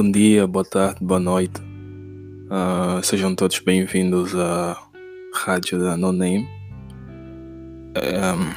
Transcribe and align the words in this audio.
Bom 0.00 0.12
dia, 0.12 0.46
boa 0.46 0.64
tarde, 0.64 1.04
boa 1.04 1.18
noite. 1.18 1.60
Uh, 1.60 3.02
sejam 3.02 3.34
todos 3.34 3.58
bem-vindos 3.58 4.32
à 4.32 4.80
Rádio 5.34 5.80
da 5.80 5.96
No 5.96 6.12
Name, 6.12 6.48
um, 7.96 8.54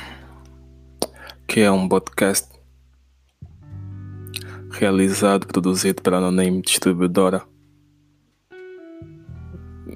que 1.48 1.62
é 1.62 1.72
um 1.72 1.90
podcast 1.90 2.48
realizado, 4.70 5.48
produzido 5.48 6.04
pela 6.04 6.22
No 6.22 6.30
Name 6.30 6.62
Distribuidora, 6.62 7.42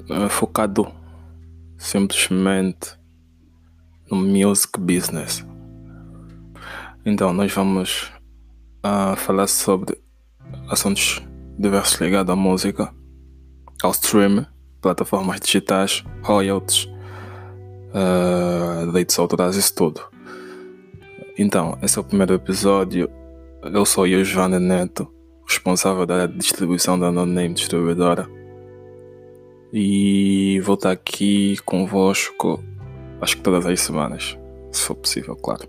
uh, 0.10 0.28
focado 0.32 0.92
simplesmente 1.78 2.98
no 4.10 4.18
music 4.18 4.80
business. 4.80 5.46
Então, 7.06 7.32
nós 7.32 7.54
vamos 7.54 8.12
uh, 8.84 9.16
falar 9.16 9.46
sobre 9.46 9.96
assuntos 10.68 11.22
diversos 11.58 12.00
ligados 12.00 12.32
à 12.32 12.36
música, 12.36 12.94
ao 13.82 13.92
stream, 13.92 14.46
plataformas 14.82 15.40
digitais, 15.40 16.04
royalties, 16.22 16.86
uh, 17.94 18.86
direitos 18.88 19.18
autorais, 19.18 19.56
isso 19.56 19.74
tudo. 19.74 20.02
Então, 21.38 21.78
esse 21.82 21.98
é 21.98 22.02
o 22.02 22.04
primeiro 22.04 22.34
episódio. 22.34 23.10
Eu 23.64 23.86
sou 23.86 24.06
o 24.06 24.24
Joana 24.24 24.60
Neto, 24.60 25.08
responsável 25.48 26.06
da 26.06 26.28
distribuição 26.28 26.98
da 26.98 27.12
No 27.12 27.26
Name 27.26 27.54
Distribuidora. 27.54 28.30
E 29.74 30.62
vou 30.62 30.76
estar 30.76 30.92
aqui 30.92 31.58
convosco, 31.66 32.64
acho 33.20 33.38
que 33.38 33.44
todas 33.44 33.66
as 33.66 33.82
semanas, 33.82 34.38
se 34.72 34.84
for 34.84 34.96
possível, 34.96 35.36
claro. 35.36 35.68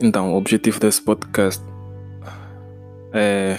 Então, 0.00 0.32
o 0.32 0.36
objetivo 0.36 0.78
desse 0.78 1.02
podcast 1.02 1.62
é, 3.12 3.58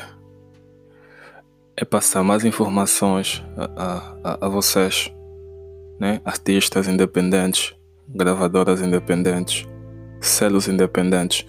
é 1.81 1.85
passar 1.85 2.23
mais 2.23 2.45
informações 2.45 3.43
a, 3.57 4.15
a, 4.23 4.45
a 4.45 4.49
vocês, 4.49 5.11
né? 5.99 6.21
artistas 6.23 6.87
independentes, 6.87 7.75
gravadoras 8.07 8.81
independentes, 8.81 9.67
selos 10.19 10.67
independentes, 10.67 11.43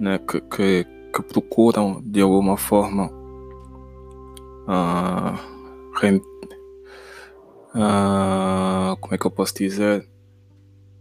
né? 0.00 0.18
que, 0.18 0.40
que, 0.40 0.86
que 1.14 1.22
procuram 1.22 2.00
de 2.02 2.22
alguma 2.22 2.56
forma 2.56 3.12
uh, 4.66 5.34
uh, 7.74 8.96
como 8.98 9.14
é 9.14 9.18
que 9.18 9.26
eu 9.26 9.30
posso 9.30 9.54
dizer 9.54 10.08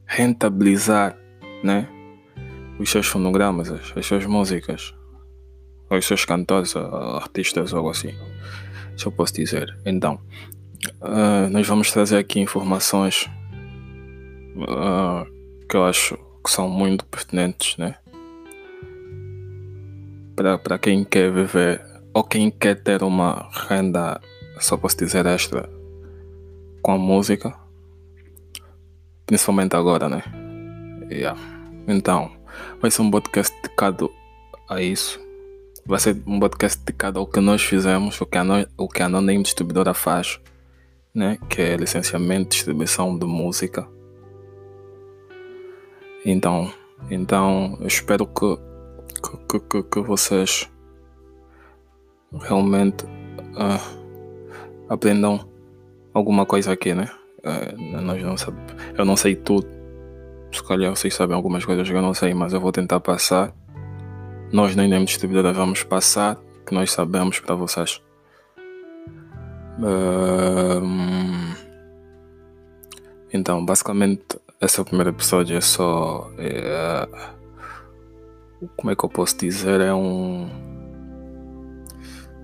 rentabilizar 0.06 1.18
né? 1.64 1.88
os 2.78 2.90
seus 2.90 3.08
fonogramas, 3.08 3.72
as, 3.72 3.94
as 3.96 4.06
suas 4.06 4.26
músicas 4.26 4.94
os 5.98 6.06
seus 6.06 6.26
cantores, 6.26 6.76
artistas, 6.76 7.74
algo 7.74 7.90
assim. 7.90 8.14
Se 8.98 9.06
eu 9.06 9.12
posso 9.12 9.34
dizer. 9.34 9.78
Então, 9.86 10.20
uh, 11.02 11.50
nós 11.50 11.68
vamos 11.68 11.92
trazer 11.92 12.18
aqui 12.18 12.40
informações 12.40 13.30
uh, 14.56 15.26
que 15.68 15.76
eu 15.76 15.84
acho 15.86 16.18
que 16.44 16.52
são 16.52 16.70
muito 16.70 17.06
pertinentes, 17.06 17.78
né? 17.78 17.96
Para 20.36 20.80
quem 20.80 21.04
quer 21.04 21.32
viver 21.32 21.82
ou 22.14 22.24
quem 22.24 22.50
quer 22.50 22.82
ter 22.82 23.04
uma 23.04 23.50
renda, 23.70 24.20
só 24.60 24.76
posso 24.76 24.98
dizer 24.98 25.26
extra, 25.26 25.70
com 26.82 26.94
a 26.94 26.98
música, 26.98 27.54
principalmente 29.26 29.76
agora, 29.76 30.10
né? 30.10 30.24
Yeah. 31.12 31.40
Então, 31.88 32.32
vai 32.82 32.90
ser 32.90 33.02
um 33.02 33.12
podcast 33.12 33.56
dedicado 33.62 34.12
a 34.70 34.82
isso 34.82 35.20
vai 35.86 36.00
ser 36.00 36.22
um 36.26 36.40
podcast 36.40 36.80
dedicado 36.80 37.20
ao 37.20 37.28
que 37.28 37.40
nós 37.40 37.62
fizemos, 37.62 38.20
o 38.22 38.26
que 38.26 38.38
a, 38.38 38.44
no, 38.44 38.66
o 38.78 38.88
que 38.88 39.02
a 39.02 39.06
Anonymous 39.06 39.44
Distribuidora 39.44 39.94
faz, 39.94 40.40
né? 41.14 41.38
que 41.50 41.62
é 41.62 41.76
licenciamento, 41.76 42.50
distribuição 42.50 43.18
de 43.18 43.26
música. 43.26 43.88
Então, 46.26 46.72
então 47.10 47.78
eu 47.82 47.88
espero 47.88 48.28
que, 48.28 48.58
que, 49.50 49.60
que, 49.60 49.84
que 49.84 50.00
vocês 50.02 50.70
realmente 52.40 53.06
uh, 53.06 54.12
aprendam 54.88 55.48
alguma 56.14 56.46
coisa 56.46 56.72
aqui, 56.72 56.94
né? 56.94 57.10
Uh, 57.40 58.02
nós 58.02 58.22
não 58.22 58.38
sabe, 58.38 58.58
eu 58.98 59.04
não 59.04 59.18
sei 59.18 59.36
tudo. 59.36 59.68
Se 60.52 60.64
calhar 60.64 60.96
vocês 60.96 61.14
sabem 61.14 61.36
algumas 61.36 61.66
coisas 61.66 61.90
que 61.90 61.96
eu 61.96 62.02
não 62.02 62.14
sei, 62.14 62.34
mas 62.34 62.54
eu 62.54 62.60
vou 62.60 62.72
tentar 62.72 63.00
passar 63.00 63.54
nós 64.52 64.76
nem 64.76 64.88
nem 64.88 65.06
distribuidora 65.06 65.54
vamos 65.54 65.84
passar, 65.84 66.38
que 66.66 66.74
nós 66.74 66.92
sabemos 66.92 67.40
para 67.40 67.56
vocês. 67.56 68.02
então, 73.34 73.66
basicamente, 73.66 74.40
esse 74.62 74.80
é 74.80 74.82
o 74.82 74.86
primeiro 74.86 75.10
episódio. 75.10 75.58
É 75.58 75.62
só. 75.62 76.30
É, 76.38 77.08
como 78.76 78.92
é 78.92 78.96
que 78.96 79.04
eu 79.04 79.10
posso 79.10 79.38
dizer? 79.38 79.82
É 79.82 79.94
um. 79.94 80.50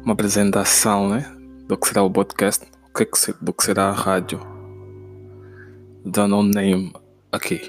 Uma 0.04 0.14
apresentação, 0.14 1.10
né? 1.10 1.32
Do 1.68 1.78
que 1.78 1.88
será 1.88 2.02
o 2.02 2.10
podcast, 2.10 2.66
do 2.66 2.94
que, 2.94 3.34
do 3.42 3.54
que 3.54 3.64
será 3.64 3.90
a 3.90 3.92
rádio. 3.92 4.40
Da 6.06 6.28
No 6.28 6.42
Name 6.42 6.94
aqui. 7.32 7.62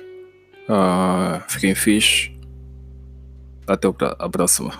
Uh, 0.68 1.42
fiquem 1.48 1.74
fixe. 1.74 2.37
Até 3.68 3.86
a 4.18 4.28
próxima. 4.28 4.72